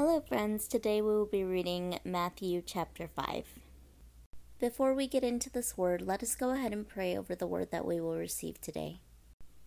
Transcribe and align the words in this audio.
Hello, 0.00 0.20
friends. 0.20 0.68
Today 0.68 1.02
we 1.02 1.08
will 1.08 1.26
be 1.26 1.42
reading 1.42 1.98
Matthew 2.04 2.62
chapter 2.64 3.08
5. 3.08 3.44
Before 4.60 4.94
we 4.94 5.08
get 5.08 5.24
into 5.24 5.50
this 5.50 5.76
word, 5.76 6.02
let 6.02 6.22
us 6.22 6.36
go 6.36 6.50
ahead 6.50 6.72
and 6.72 6.88
pray 6.88 7.18
over 7.18 7.34
the 7.34 7.48
word 7.48 7.72
that 7.72 7.84
we 7.84 8.00
will 8.00 8.14
receive 8.14 8.60
today. 8.60 9.00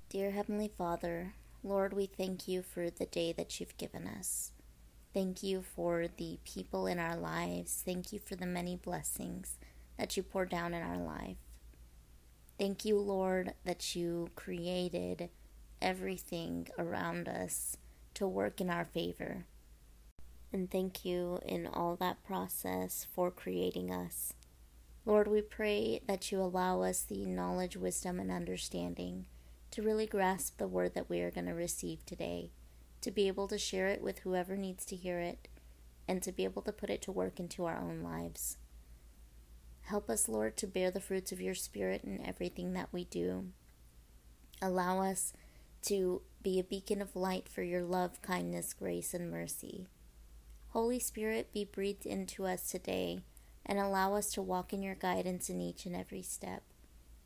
Dear 0.08 0.32
Heavenly 0.32 0.72
Father, 0.78 1.34
Lord, 1.66 1.92
we 1.92 2.06
thank 2.06 2.48
you 2.48 2.62
for 2.62 2.90
the 2.90 3.08
day 3.08 3.34
that 3.34 3.60
you've 3.60 3.76
given 3.76 4.08
us. 4.08 4.54
Thank 5.14 5.44
you 5.44 5.62
for 5.62 6.08
the 6.08 6.40
people 6.46 6.88
in 6.88 6.98
our 6.98 7.18
lives. 7.18 7.84
Thank 7.86 8.14
you 8.14 8.20
for 8.20 8.38
the 8.38 8.46
many 8.46 8.78
blessings 8.78 9.58
that 10.00 10.16
you 10.16 10.24
pour 10.24 10.46
down 10.46 10.74
in 10.74 10.82
our 10.82 10.98
life. 10.98 11.36
Thank 12.58 12.86
you, 12.86 12.98
Lord, 12.98 13.54
that 13.66 13.98
you 13.98 14.30
created 14.38 15.28
everything 15.82 16.70
around 16.80 17.28
us 17.28 17.76
to 18.14 18.26
work 18.26 18.62
in 18.62 18.70
our 18.70 18.86
favor. 18.86 19.46
And 20.54 20.70
thank 20.70 21.06
you 21.06 21.40
in 21.46 21.66
all 21.66 21.96
that 21.98 22.24
process 22.24 23.08
for 23.14 23.32
creating 23.32 23.92
us. 23.92 24.34
Lord, 25.06 25.28
we 25.28 25.42
pray 25.42 26.02
that 26.08 26.32
you 26.32 26.42
allow 26.42 26.82
us 26.82 27.02
the 27.02 27.26
knowledge, 27.26 27.78
wisdom, 27.78 28.20
and 28.20 28.32
understanding 28.32 29.26
to 29.72 29.82
really 29.82 30.06
grasp 30.06 30.58
the 30.58 30.68
word 30.68 30.94
that 30.94 31.10
we 31.10 31.22
are 31.22 31.32
going 31.32 31.48
to 31.48 31.54
receive 31.54 32.06
today, 32.06 32.52
to 33.00 33.10
be 33.10 33.28
able 33.28 33.48
to 33.48 33.58
share 33.58 33.88
it 33.88 34.02
with 34.02 34.20
whoever 34.20 34.58
needs 34.58 34.86
to 34.86 34.96
hear 34.96 35.20
it, 35.20 35.48
and 36.08 36.22
to 36.22 36.32
be 36.32 36.44
able 36.44 36.62
to 36.64 36.74
put 36.74 36.90
it 36.90 37.02
to 37.02 37.12
work 37.12 37.40
into 37.40 37.66
our 37.66 37.80
own 37.80 38.02
lives. 38.04 38.58
Help 39.84 40.10
us, 40.10 40.28
Lord, 40.28 40.58
to 40.58 40.68
bear 40.68 40.92
the 40.92 41.00
fruits 41.00 41.32
of 41.32 41.42
your 41.42 41.56
Spirit 41.56 42.04
in 42.04 42.26
everything 42.26 42.74
that 42.74 42.90
we 42.92 43.06
do. 43.06 43.48
Allow 44.62 45.02
us 45.02 45.34
to 45.84 46.22
be 46.44 46.60
a 46.60 46.64
beacon 46.64 47.02
of 47.02 47.16
light 47.16 47.48
for 47.50 47.64
your 47.64 47.82
love, 47.82 48.22
kindness, 48.22 48.74
grace, 48.74 49.14
and 49.14 49.32
mercy. 49.32 49.88
Holy 50.72 51.00
Spirit, 51.00 51.52
be 51.52 51.66
breathed 51.66 52.06
into 52.06 52.46
us 52.46 52.72
today 52.72 53.20
and 53.66 53.78
allow 53.78 54.16
us 54.16 54.32
to 54.32 54.42
walk 54.42 54.72
in 54.72 54.82
your 54.82 54.96
guidance 54.96 55.50
in 55.50 55.60
each 55.60 55.86
and 55.86 55.94
every 55.94 56.22
step. 56.22 56.64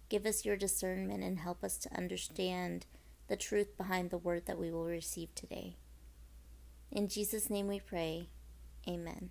Give 0.09 0.25
us 0.25 0.45
your 0.45 0.55
discernment 0.55 1.23
and 1.23 1.37
help 1.37 1.63
us 1.63 1.77
to 1.77 1.95
understand 1.95 2.87
the 3.27 3.35
truth 3.35 3.77
behind 3.77 4.09
the 4.09 4.17
word 4.17 4.47
that 4.47 4.57
we 4.57 4.71
will 4.71 4.85
receive 4.85 5.33
today. 5.35 5.75
In 6.91 7.07
Jesus' 7.07 7.47
name 7.47 7.67
we 7.67 7.79
pray. 7.79 8.29
Amen. 8.87 9.29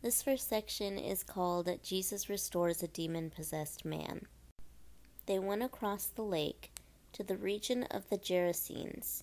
This 0.00 0.22
first 0.22 0.48
section 0.48 0.96
is 0.96 1.22
called 1.22 1.68
Jesus 1.82 2.30
Restores 2.30 2.82
a 2.82 2.88
Demon 2.88 3.28
Possessed 3.28 3.84
Man. 3.84 4.22
They 5.26 5.38
went 5.38 5.62
across 5.62 6.06
the 6.06 6.22
lake 6.22 6.72
to 7.12 7.22
the 7.22 7.36
region 7.36 7.82
of 7.90 8.08
the 8.08 8.16
Gerasenes. 8.16 9.22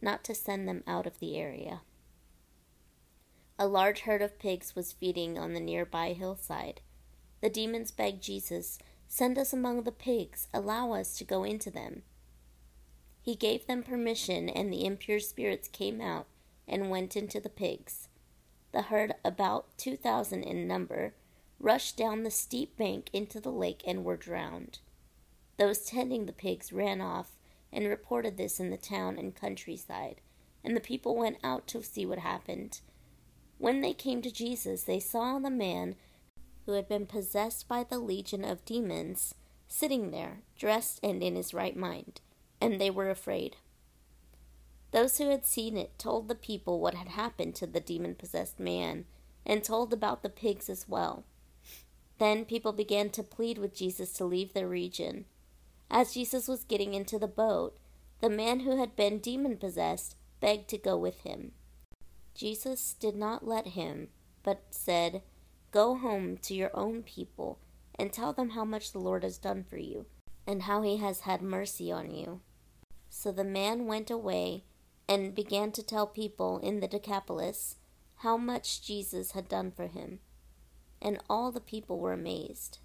not 0.00 0.24
to 0.24 0.34
send 0.34 0.68
them 0.68 0.82
out 0.86 1.06
of 1.06 1.18
the 1.18 1.36
area. 1.36 1.80
A 3.58 3.66
large 3.66 4.00
herd 4.00 4.22
of 4.22 4.38
pigs 4.38 4.76
was 4.76 4.92
feeding 4.92 5.38
on 5.38 5.54
the 5.54 5.60
nearby 5.60 6.12
hillside. 6.12 6.80
The 7.40 7.48
demons 7.48 7.90
begged 7.90 8.22
Jesus, 8.22 8.78
Send 9.08 9.38
us 9.38 9.52
among 9.52 9.82
the 9.82 9.92
pigs, 9.92 10.48
allow 10.52 10.92
us 10.92 11.16
to 11.18 11.24
go 11.24 11.44
into 11.44 11.70
them. 11.70 12.02
He 13.22 13.34
gave 13.34 13.66
them 13.66 13.82
permission, 13.82 14.48
and 14.48 14.72
the 14.72 14.84
impure 14.84 15.20
spirits 15.20 15.68
came 15.68 16.00
out 16.00 16.26
and 16.68 16.90
went 16.90 17.16
into 17.16 17.40
the 17.40 17.48
pigs. 17.48 18.08
The 18.72 18.82
herd, 18.82 19.14
about 19.24 19.76
two 19.78 19.96
thousand 19.96 20.42
in 20.42 20.66
number, 20.66 21.14
rushed 21.58 21.96
down 21.96 22.22
the 22.22 22.30
steep 22.30 22.76
bank 22.76 23.08
into 23.12 23.40
the 23.40 23.50
lake 23.50 23.82
and 23.86 24.04
were 24.04 24.16
drowned. 24.16 24.80
Those 25.56 25.84
tending 25.84 26.26
the 26.26 26.32
pigs 26.32 26.72
ran 26.72 27.00
off 27.00 27.35
and 27.72 27.86
reported 27.86 28.36
this 28.36 28.60
in 28.60 28.70
the 28.70 28.76
town 28.76 29.18
and 29.18 29.34
countryside, 29.34 30.20
and 30.64 30.76
the 30.76 30.80
people 30.80 31.16
went 31.16 31.38
out 31.42 31.66
to 31.68 31.82
see 31.82 32.06
what 32.06 32.18
happened. 32.18 32.80
When 33.58 33.80
they 33.80 33.92
came 33.92 34.22
to 34.22 34.30
Jesus, 34.30 34.82
they 34.82 35.00
saw 35.00 35.38
the 35.38 35.50
man 35.50 35.96
who 36.64 36.72
had 36.72 36.88
been 36.88 37.06
possessed 37.06 37.68
by 37.68 37.84
the 37.84 37.98
legion 37.98 38.44
of 38.44 38.64
demons 38.64 39.34
sitting 39.68 40.10
there, 40.10 40.42
dressed 40.58 41.00
and 41.02 41.22
in 41.22 41.36
his 41.36 41.54
right 41.54 41.76
mind, 41.76 42.20
and 42.60 42.80
they 42.80 42.90
were 42.90 43.10
afraid. 43.10 43.56
Those 44.92 45.18
who 45.18 45.28
had 45.28 45.44
seen 45.44 45.76
it 45.76 45.98
told 45.98 46.28
the 46.28 46.34
people 46.34 46.80
what 46.80 46.94
had 46.94 47.08
happened 47.08 47.54
to 47.56 47.66
the 47.66 47.80
demon 47.80 48.14
possessed 48.14 48.60
man, 48.60 49.04
and 49.44 49.62
told 49.62 49.92
about 49.92 50.22
the 50.22 50.28
pigs 50.28 50.68
as 50.68 50.88
well. 50.88 51.24
Then 52.18 52.44
people 52.44 52.72
began 52.72 53.10
to 53.10 53.22
plead 53.22 53.58
with 53.58 53.74
Jesus 53.74 54.12
to 54.14 54.24
leave 54.24 54.54
their 54.54 54.68
region. 54.68 55.26
As 55.90 56.14
Jesus 56.14 56.48
was 56.48 56.64
getting 56.64 56.94
into 56.94 57.18
the 57.18 57.28
boat, 57.28 57.76
the 58.20 58.30
man 58.30 58.60
who 58.60 58.78
had 58.78 58.96
been 58.96 59.18
demon 59.18 59.56
possessed 59.56 60.16
begged 60.40 60.68
to 60.68 60.78
go 60.78 60.96
with 60.96 61.20
him. 61.20 61.52
Jesus 62.34 62.94
did 62.94 63.16
not 63.16 63.46
let 63.46 63.68
him, 63.68 64.08
but 64.42 64.64
said, 64.70 65.22
Go 65.70 65.96
home 65.96 66.36
to 66.38 66.54
your 66.54 66.70
own 66.74 67.02
people 67.02 67.58
and 67.98 68.12
tell 68.12 68.32
them 68.32 68.50
how 68.50 68.64
much 68.64 68.92
the 68.92 68.98
Lord 68.98 69.22
has 69.22 69.38
done 69.38 69.64
for 69.64 69.78
you 69.78 70.06
and 70.46 70.62
how 70.62 70.82
he 70.82 70.98
has 70.98 71.20
had 71.20 71.42
mercy 71.42 71.90
on 71.90 72.14
you. 72.14 72.40
So 73.08 73.32
the 73.32 73.44
man 73.44 73.86
went 73.86 74.10
away 74.10 74.64
and 75.08 75.34
began 75.34 75.72
to 75.72 75.82
tell 75.82 76.06
people 76.06 76.58
in 76.58 76.80
the 76.80 76.88
Decapolis 76.88 77.76
how 78.16 78.36
much 78.36 78.82
Jesus 78.82 79.32
had 79.32 79.48
done 79.48 79.70
for 79.70 79.86
him. 79.86 80.20
And 81.00 81.18
all 81.28 81.52
the 81.52 81.60
people 81.60 81.98
were 81.98 82.12
amazed. 82.12 82.78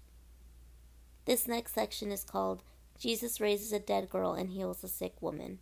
This 1.24 1.46
next 1.46 1.74
section 1.74 2.12
is 2.12 2.24
called 2.24 2.62
Jesus 2.98 3.40
Raises 3.40 3.72
a 3.72 3.80
Dead 3.80 4.08
Girl 4.08 4.32
and 4.32 4.50
Heals 4.50 4.84
a 4.84 4.88
Sick 4.88 5.14
Woman. 5.20 5.58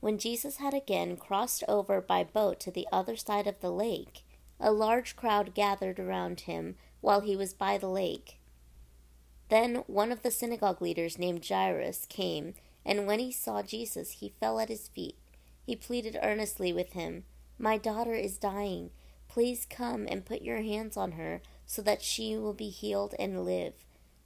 When 0.00 0.18
Jesus 0.18 0.58
had 0.58 0.74
again 0.74 1.16
crossed 1.16 1.64
over 1.66 2.00
by 2.00 2.24
boat 2.24 2.60
to 2.60 2.70
the 2.70 2.86
other 2.92 3.16
side 3.16 3.46
of 3.46 3.60
the 3.60 3.72
lake, 3.72 4.24
a 4.60 4.70
large 4.70 5.16
crowd 5.16 5.54
gathered 5.54 5.98
around 5.98 6.40
him 6.40 6.76
while 7.00 7.20
he 7.20 7.36
was 7.36 7.52
by 7.54 7.78
the 7.78 7.88
lake. 7.88 8.38
Then 9.48 9.84
one 9.86 10.12
of 10.12 10.22
the 10.22 10.30
synagogue 10.30 10.80
leaders 10.80 11.18
named 11.18 11.46
Jairus 11.46 12.06
came, 12.08 12.54
and 12.84 13.06
when 13.06 13.18
he 13.18 13.32
saw 13.32 13.62
Jesus, 13.62 14.12
he 14.12 14.34
fell 14.40 14.60
at 14.60 14.68
his 14.68 14.88
feet. 14.88 15.16
He 15.64 15.76
pleaded 15.76 16.18
earnestly 16.22 16.72
with 16.72 16.92
him, 16.92 17.24
My 17.58 17.78
daughter 17.78 18.14
is 18.14 18.38
dying. 18.38 18.90
Please 19.28 19.66
come 19.68 20.06
and 20.08 20.24
put 20.24 20.42
your 20.42 20.60
hands 20.62 20.96
on 20.96 21.12
her, 21.12 21.40
so 21.66 21.82
that 21.82 22.02
she 22.02 22.36
will 22.36 22.52
be 22.52 22.68
healed 22.68 23.14
and 23.18 23.44
live. 23.44 23.74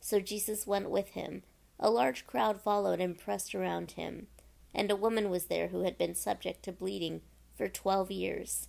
So 0.00 0.20
Jesus 0.20 0.66
went 0.66 0.90
with 0.90 1.10
him. 1.10 1.42
A 1.80 1.90
large 1.90 2.26
crowd 2.26 2.60
followed 2.60 3.00
and 3.00 3.16
pressed 3.16 3.54
around 3.54 3.92
him 3.92 4.26
and 4.74 4.90
a 4.90 4.96
woman 4.96 5.30
was 5.30 5.46
there 5.46 5.68
who 5.68 5.82
had 5.82 5.98
been 5.98 6.14
subject 6.14 6.62
to 6.64 6.72
bleeding 6.72 7.22
for 7.56 7.68
twelve 7.68 8.10
years. 8.10 8.68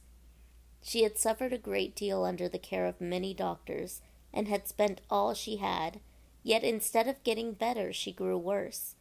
She 0.81 1.03
had 1.03 1.17
suffered 1.17 1.53
a 1.53 1.57
great 1.57 1.95
deal 1.95 2.23
under 2.23 2.47
the 2.47 2.57
care 2.57 2.85
of 2.85 3.01
many 3.01 3.33
doctors, 3.33 4.01
and 4.33 4.47
had 4.47 4.67
spent 4.67 5.01
all 5.09 5.33
she 5.33 5.57
had, 5.57 6.00
yet 6.41 6.63
instead 6.63 7.07
of 7.07 7.23
getting 7.23 7.53
better, 7.53 7.91
she 7.91 8.11
grew 8.11 8.38
worse. 8.38 8.95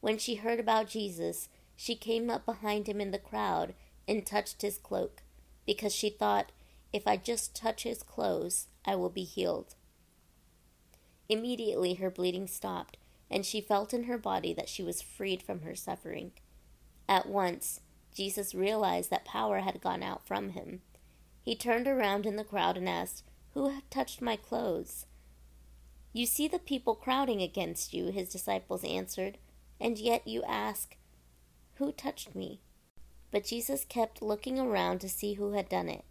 When 0.00 0.18
she 0.18 0.36
heard 0.36 0.58
about 0.58 0.88
Jesus, 0.88 1.48
she 1.76 1.94
came 1.94 2.28
up 2.28 2.44
behind 2.44 2.88
him 2.88 3.00
in 3.00 3.10
the 3.10 3.18
crowd 3.18 3.74
and 4.08 4.26
touched 4.26 4.62
his 4.62 4.78
cloak, 4.78 5.22
because 5.66 5.94
she 5.94 6.10
thought, 6.10 6.52
if 6.92 7.06
I 7.06 7.16
just 7.16 7.54
touch 7.54 7.84
his 7.84 8.02
clothes, 8.02 8.66
I 8.84 8.96
will 8.96 9.08
be 9.08 9.24
healed. 9.24 9.76
Immediately 11.28 11.94
her 11.94 12.10
bleeding 12.10 12.48
stopped, 12.48 12.96
and 13.30 13.46
she 13.46 13.60
felt 13.60 13.94
in 13.94 14.04
her 14.04 14.18
body 14.18 14.52
that 14.52 14.68
she 14.68 14.82
was 14.82 15.02
freed 15.02 15.42
from 15.42 15.62
her 15.62 15.74
suffering. 15.74 16.32
At 17.08 17.28
once, 17.28 17.80
Jesus 18.14 18.54
realized 18.54 19.10
that 19.10 19.24
power 19.24 19.60
had 19.60 19.80
gone 19.80 20.02
out 20.02 20.26
from 20.26 20.50
him. 20.50 20.82
He 21.42 21.54
turned 21.54 21.86
around 21.86 22.26
in 22.26 22.36
the 22.36 22.44
crowd 22.44 22.76
and 22.76 22.88
asked, 22.88 23.24
Who 23.54 23.72
touched 23.90 24.20
my 24.20 24.36
clothes? 24.36 25.06
You 26.12 26.26
see 26.26 26.48
the 26.48 26.58
people 26.58 26.94
crowding 26.94 27.40
against 27.40 27.94
you, 27.94 28.06
his 28.06 28.28
disciples 28.28 28.84
answered, 28.84 29.38
and 29.80 29.96
yet 29.98 30.26
you 30.26 30.42
ask, 30.42 30.96
Who 31.74 31.92
touched 31.92 32.34
me? 32.34 32.60
But 33.30 33.44
Jesus 33.44 33.84
kept 33.84 34.22
looking 34.22 34.58
around 34.58 35.00
to 35.00 35.08
see 35.08 35.34
who 35.34 35.52
had 35.52 35.68
done 35.68 35.88
it. 35.88 36.04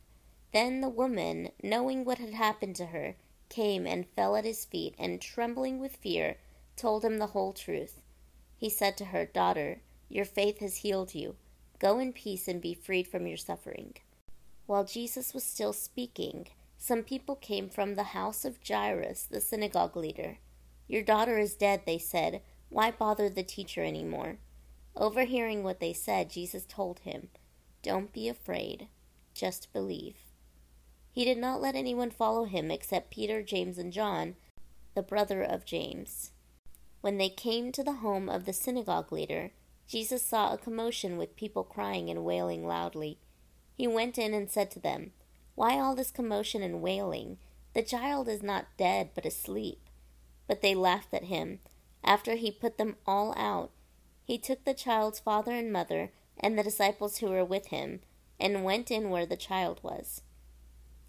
Then 0.54 0.82
the 0.82 0.90
woman, 0.90 1.52
knowing 1.62 2.06
what 2.06 2.18
had 2.18 2.34
happened 2.34 2.76
to 2.78 2.88
her, 2.88 3.16
came 3.50 3.86
and 3.86 4.08
fell 4.16 4.36
at 4.36 4.46
his 4.46 4.66
feet, 4.66 4.96
and 4.98 5.22
trembling 5.22 5.80
with 5.80 5.98
fear, 5.98 6.38
told 6.80 7.04
him 7.04 7.18
the 7.18 7.28
whole 7.28 7.54
truth. 7.54 8.02
He 8.58 8.70
said 8.70 8.98
to 8.98 9.06
her, 9.06 9.26
Daughter, 9.26 9.82
your 10.08 10.26
faith 10.26 10.60
has 10.60 10.78
healed 10.78 11.14
you. 11.14 11.36
Go 11.80 12.00
in 12.00 12.14
peace 12.14 12.48
and 12.48 12.62
be 12.62 12.74
freed 12.74 13.08
from 13.08 13.28
your 13.28 13.38
suffering. 13.38 13.96
While 14.66 14.84
Jesus 14.84 15.34
was 15.34 15.44
still 15.44 15.74
speaking, 15.74 16.48
some 16.78 17.04
people 17.04 17.36
came 17.36 17.70
from 17.70 17.96
the 17.96 18.16
house 18.16 18.46
of 18.46 18.60
Jairus, 18.68 19.24
the 19.24 19.42
synagogue 19.42 19.96
leader. 19.96 20.38
Your 20.88 21.04
daughter 21.04 21.38
is 21.38 21.56
dead, 21.56 21.82
they 21.86 21.98
said. 21.98 22.42
Why 22.70 22.92
bother 22.92 23.30
the 23.30 23.44
teacher 23.44 23.84
any 23.84 24.04
more? 24.04 24.38
Overhearing 24.96 25.64
what 25.64 25.80
they 25.80 25.94
said, 25.94 26.30
Jesus 26.30 26.66
told 26.66 27.00
him, 27.00 27.30
Don't 27.84 28.14
be 28.14 28.28
afraid, 28.28 28.88
just 29.34 29.72
believe. 29.74 30.18
He 31.12 31.26
did 31.26 31.38
not 31.38 31.62
let 31.62 31.76
anyone 31.76 32.12
follow 32.12 32.46
him 32.46 32.72
except 32.72 33.12
Peter, 33.12 33.42
James, 33.42 33.78
and 33.78 33.92
John, 33.92 34.36
the 34.96 35.02
brother 35.02 35.42
of 35.42 35.66
James. 35.66 36.32
When 37.02 37.18
they 37.18 37.30
came 37.30 37.72
to 37.72 37.84
the 37.84 37.94
home 37.94 38.28
of 38.28 38.46
the 38.46 38.54
synagogue 38.54 39.12
leader, 39.12 39.52
Jesus 39.88 40.22
saw 40.22 40.54
a 40.54 40.58
commotion 40.58 41.18
with 41.18 41.36
people 41.36 41.64
crying 41.64 42.10
and 42.10 42.26
wailing 42.26 42.66
loudly. 42.66 43.20
He 43.76 43.88
went 43.88 44.18
in 44.18 44.34
and 44.34 44.50
said 44.50 44.70
to 44.72 44.80
them, 44.80 45.12
Why 45.56 45.80
all 45.80 45.96
this 45.96 46.12
commotion 46.12 46.62
and 46.62 46.82
wailing? 46.82 47.38
The 47.74 47.84
child 47.84 48.28
is 48.28 48.44
not 48.44 48.68
dead, 48.78 49.12
but 49.16 49.26
asleep. 49.26 49.80
But 50.48 50.62
they 50.62 50.76
laughed 50.76 51.14
at 51.14 51.26
him. 51.26 51.60
After 52.04 52.36
he 52.36 52.52
put 52.52 52.78
them 52.78 52.98
all 53.06 53.34
out, 53.38 53.72
he 54.24 54.38
took 54.38 54.66
the 54.66 54.74
child's 54.74 55.20
father 55.20 55.54
and 55.54 55.72
mother 55.72 56.12
and 56.40 56.58
the 56.58 56.64
disciples 56.64 57.18
who 57.18 57.28
were 57.28 57.46
with 57.46 57.68
him, 57.68 58.00
and 58.40 58.64
went 58.64 58.90
in 58.90 59.10
where 59.10 59.26
the 59.26 59.36
child 59.36 59.80
was. 59.84 60.22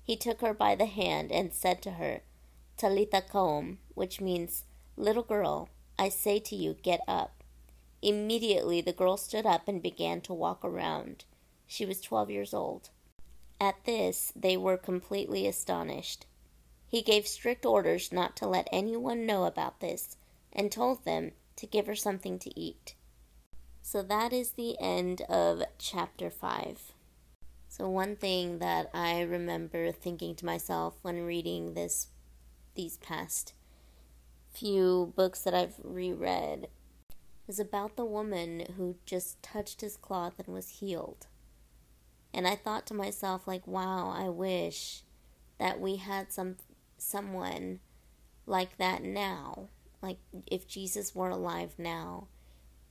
He 0.02 0.16
took 0.16 0.40
her 0.40 0.52
by 0.52 0.74
the 0.74 0.86
hand 0.86 1.30
and 1.30 1.52
said 1.52 1.82
to 1.82 1.92
her, 1.92 2.22
Talitha 2.76 3.22
koum, 3.22 3.78
which 3.94 4.20
means, 4.20 4.64
Little 4.96 5.22
girl, 5.22 5.68
I 6.00 6.08
say 6.08 6.38
to 6.38 6.56
you, 6.56 6.76
get 6.82 7.02
up. 7.06 7.44
Immediately 8.00 8.80
the 8.80 8.94
girl 8.94 9.18
stood 9.18 9.44
up 9.44 9.68
and 9.68 9.82
began 9.82 10.22
to 10.22 10.32
walk 10.32 10.64
around. 10.64 11.26
She 11.66 11.84
was 11.84 12.00
twelve 12.00 12.30
years 12.30 12.54
old. 12.54 12.88
At 13.60 13.84
this 13.84 14.32
they 14.34 14.56
were 14.56 14.78
completely 14.78 15.46
astonished. 15.46 16.24
He 16.88 17.02
gave 17.02 17.26
strict 17.26 17.66
orders 17.66 18.12
not 18.12 18.34
to 18.36 18.48
let 18.48 18.66
anyone 18.72 19.26
know 19.26 19.44
about 19.44 19.80
this, 19.80 20.16
and 20.54 20.72
told 20.72 21.04
them 21.04 21.32
to 21.56 21.66
give 21.66 21.86
her 21.86 21.94
something 21.94 22.38
to 22.38 22.58
eat. 22.58 22.94
So 23.82 24.00
that 24.00 24.32
is 24.32 24.52
the 24.52 24.80
end 24.80 25.20
of 25.28 25.62
chapter 25.76 26.30
5. 26.30 26.92
So 27.68 27.90
one 27.90 28.16
thing 28.16 28.58
that 28.60 28.88
I 28.94 29.20
remember 29.20 29.92
thinking 29.92 30.34
to 30.36 30.46
myself 30.46 30.94
when 31.02 31.26
reading 31.26 31.74
this 31.74 32.08
these 32.74 32.96
past 32.96 33.52
few 34.52 35.12
books 35.16 35.42
that 35.42 35.54
I've 35.54 35.74
reread 35.82 36.68
is 37.48 37.58
about 37.58 37.96
the 37.96 38.04
woman 38.04 38.64
who 38.76 38.96
just 39.04 39.42
touched 39.42 39.80
his 39.80 39.96
cloth 39.96 40.34
and 40.38 40.48
was 40.54 40.80
healed. 40.80 41.26
And 42.32 42.46
I 42.46 42.54
thought 42.54 42.86
to 42.86 42.94
myself 42.94 43.46
like, 43.46 43.66
wow, 43.66 44.14
I 44.16 44.28
wish 44.28 45.02
that 45.58 45.80
we 45.80 45.96
had 45.96 46.32
some 46.32 46.56
someone 46.96 47.80
like 48.46 48.78
that 48.78 49.02
now. 49.02 49.68
Like 50.00 50.18
if 50.46 50.66
Jesus 50.68 51.14
were 51.14 51.30
alive 51.30 51.74
now. 51.76 52.28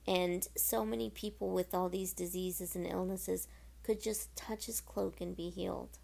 And 0.06 0.46
so 0.56 0.84
many 0.84 1.10
people 1.10 1.50
with 1.50 1.74
all 1.74 1.88
these 1.88 2.12
diseases 2.12 2.74
and 2.74 2.86
illnesses 2.86 3.48
could 3.82 4.00
just 4.00 4.34
touch 4.36 4.66
his 4.66 4.80
cloak 4.80 5.20
and 5.20 5.36
be 5.36 5.50
healed. 5.50 5.98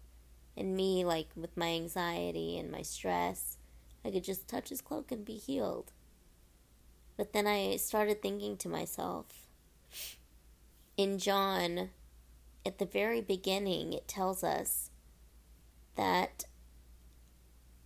And 0.55 0.75
me, 0.75 1.05
like 1.05 1.27
with 1.35 1.55
my 1.55 1.69
anxiety 1.69 2.57
and 2.57 2.71
my 2.71 2.81
stress, 2.81 3.56
I 4.05 4.11
could 4.11 4.23
just 4.23 4.47
touch 4.47 4.69
his 4.69 4.81
cloak 4.81 5.11
and 5.11 5.25
be 5.25 5.35
healed. 5.35 5.91
But 7.17 7.33
then 7.33 7.47
I 7.47 7.77
started 7.77 8.21
thinking 8.21 8.57
to 8.57 8.69
myself, 8.69 9.25
in 10.95 11.17
John, 11.17 11.89
at 12.65 12.77
the 12.77 12.85
very 12.85 13.21
beginning, 13.21 13.93
it 13.93 14.07
tells 14.07 14.43
us 14.43 14.91
that 15.95 16.45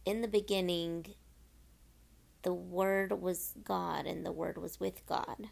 in 0.05 0.21
the 0.21 0.27
beginning, 0.27 1.15
the 2.43 2.53
Word 2.53 3.21
was 3.21 3.53
God 3.63 4.05
and 4.05 4.25
the 4.25 4.31
Word 4.31 4.57
was 4.57 4.79
with 4.79 5.05
God. 5.05 5.49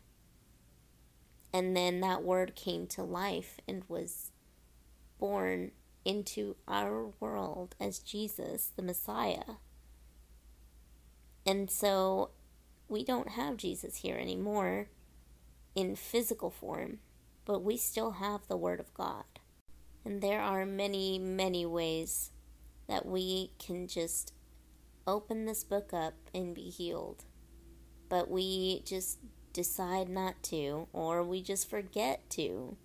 And 1.53 1.75
then 1.75 2.01
that 2.01 2.23
word 2.23 2.55
came 2.55 2.85
to 2.87 3.03
life 3.03 3.59
and 3.67 3.83
was 3.87 4.31
born 5.19 5.71
into 6.05 6.55
our 6.67 7.07
world 7.19 7.75
as 7.79 7.99
Jesus, 7.99 8.71
the 8.75 8.83
Messiah. 8.83 9.55
And 11.49 11.71
so 11.71 12.29
we 12.87 13.03
don't 13.03 13.29
have 13.29 13.57
Jesus 13.57 13.97
here 13.97 14.17
anymore 14.17 14.89
in 15.73 15.95
physical 15.95 16.51
form, 16.51 16.99
but 17.43 17.63
we 17.63 17.75
still 17.75 18.11
have 18.11 18.41
the 18.47 18.55
Word 18.55 18.79
of 18.79 18.93
God. 18.93 19.23
And 20.05 20.21
there 20.21 20.41
are 20.41 20.63
many, 20.63 21.17
many 21.17 21.65
ways 21.65 22.29
that 22.87 23.03
we 23.03 23.49
can 23.57 23.87
just 23.87 24.31
open 25.07 25.45
this 25.45 25.63
book 25.63 25.91
up 25.91 26.13
and 26.35 26.53
be 26.53 26.69
healed. 26.69 27.23
But 28.09 28.29
we 28.29 28.83
just 28.85 29.17
decide 29.51 30.07
not 30.07 30.43
to, 30.43 30.87
or 30.93 31.23
we 31.23 31.41
just 31.41 31.67
forget 31.67 32.29
to, 32.29 32.77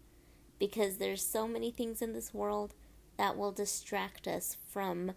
because 0.58 0.96
there's 0.96 1.22
so 1.22 1.46
many 1.46 1.70
things 1.70 2.00
in 2.00 2.14
this 2.14 2.32
world 2.32 2.72
that 3.18 3.36
will 3.36 3.52
distract 3.52 4.26
us 4.26 4.56
from 4.70 5.12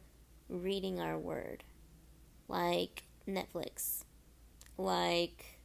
reading 0.49 0.99
our 0.99 1.17
word, 1.17 1.63
like 2.49 3.03
Netflix, 3.27 4.03
like 4.77 5.59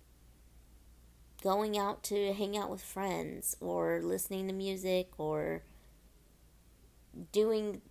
going 1.42 1.78
out 1.78 2.02
to 2.04 2.32
hang 2.32 2.56
out 2.56 2.70
with 2.70 2.82
friends, 2.82 3.56
or 3.60 4.00
listening 4.02 4.48
to 4.48 4.54
music, 4.54 5.10
or 5.18 5.62
doing 7.32 7.82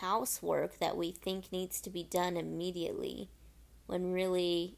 housework 0.00 0.78
that 0.78 0.96
we 0.96 1.12
think 1.12 1.52
needs 1.52 1.80
to 1.80 1.90
be 1.90 2.02
done 2.02 2.36
immediately 2.36 3.28
when 3.86 4.12
really 4.12 4.76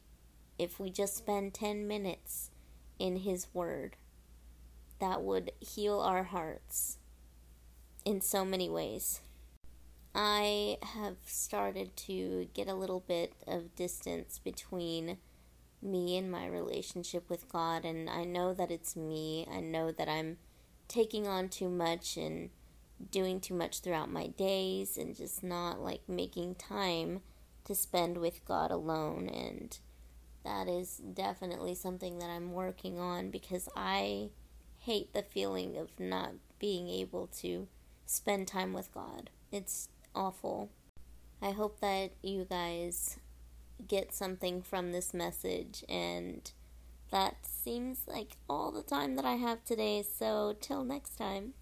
if 0.57 0.79
we 0.79 0.89
just 0.89 1.17
spend 1.17 1.53
10 1.53 1.87
minutes 1.87 2.51
in 2.97 3.17
His 3.17 3.47
Word, 3.53 3.97
that 4.99 5.21
would 5.21 5.51
heal 5.59 5.99
our 5.99 6.23
hearts 6.23 6.97
in 8.05 8.21
so 8.21 8.45
many 8.45 8.69
ways. 8.69 9.21
I 10.15 10.77
have 10.81 11.17
started 11.25 11.97
to 11.97 12.47
get 12.53 12.69
a 12.69 12.73
little 12.73 13.01
bit 13.01 13.33
of 13.45 13.75
distance 13.75 14.39
between 14.39 15.17
me 15.81 16.17
and 16.17 16.31
my 16.31 16.47
relationship 16.47 17.29
with 17.29 17.49
God, 17.49 17.83
and 17.83 18.09
I 18.09 18.23
know 18.23 18.53
that 18.53 18.71
it's 18.71 18.95
me. 18.95 19.45
I 19.51 19.59
know 19.59 19.91
that 19.91 20.07
I'm 20.07 20.37
taking 20.87 21.27
on 21.27 21.49
too 21.49 21.69
much 21.69 22.15
and 22.15 22.49
doing 23.11 23.41
too 23.41 23.53
much 23.53 23.81
throughout 23.81 24.09
my 24.09 24.27
days 24.27 24.97
and 24.97 25.15
just 25.15 25.43
not 25.43 25.81
like 25.81 26.07
making 26.07 26.55
time 26.55 27.21
to 27.65 27.75
spend 27.75 28.17
with 28.17 28.45
God 28.45 28.71
alone 28.71 29.27
and 29.27 29.77
that 30.45 30.67
is 30.67 30.97
definitely 30.97 31.73
something 31.75 32.19
that 32.19 32.29
I'm 32.29 32.53
working 32.53 32.99
on 32.99 33.31
because 33.31 33.67
I 33.75 34.29
hate 34.77 35.13
the 35.13 35.23
feeling 35.23 35.75
of 35.75 35.89
not 35.99 36.33
being 36.59 36.87
able 36.87 37.27
to 37.39 37.67
spend 38.05 38.47
time 38.47 38.71
with 38.71 38.93
God. 38.93 39.31
It's 39.51 39.89
awful. 40.15 40.69
I 41.41 41.51
hope 41.51 41.79
that 41.81 42.11
you 42.21 42.45
guys 42.49 43.17
get 43.87 44.13
something 44.13 44.61
from 44.61 44.91
this 44.91 45.13
message 45.13 45.83
and 45.89 46.51
that 47.11 47.45
seems 47.45 47.99
like 48.07 48.37
all 48.49 48.71
the 48.71 48.81
time 48.81 49.15
that 49.15 49.25
I 49.25 49.33
have 49.33 49.63
today. 49.63 50.03
So, 50.03 50.55
till 50.59 50.83
next 50.83 51.17
time. 51.17 51.53